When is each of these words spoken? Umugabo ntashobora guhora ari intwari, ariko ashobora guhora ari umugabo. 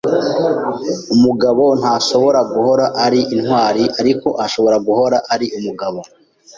Umugabo 1.15 1.63
ntashobora 1.79 2.39
guhora 2.51 2.85
ari 3.05 3.19
intwari, 3.35 3.83
ariko 4.01 4.27
ashobora 4.45 4.77
guhora 4.87 5.17
ari 5.33 5.47
umugabo. 5.57 5.99